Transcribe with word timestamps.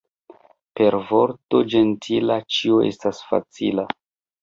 Per 0.79 0.97
vorto 1.09 1.61
ĝentila 1.75 2.41
ĉio 2.59 2.83
estas 2.91 3.25
facila. 3.31 3.91